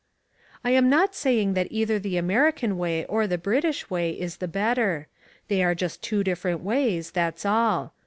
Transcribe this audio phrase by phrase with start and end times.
[0.63, 4.47] I am not saying that either the American way or the British way is the
[4.47, 5.05] better.
[5.47, 7.93] They are just two different ways, that's all.